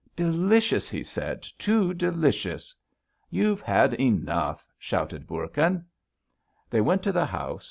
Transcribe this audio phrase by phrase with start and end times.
[0.15, 1.43] "Delicious," he said.
[1.59, 2.73] "Too delicious!"
[3.29, 5.85] "You've had enough," shouted Bourkin.
[6.71, 7.59] They went to the house.